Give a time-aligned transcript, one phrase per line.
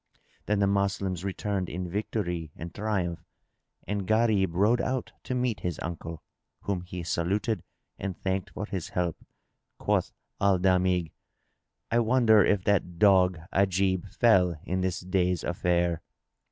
[0.47, 3.23] Then the Moslems returned in victory and triumph,
[3.87, 6.23] and Gharib rode out to meet his uncle,
[6.61, 7.61] whom he saluted
[7.99, 9.23] and thanked for his help.
[9.77, 11.11] Quoth Al Damigh,
[11.91, 16.01] "I wonder if that dog Ajib fell in this day's affair."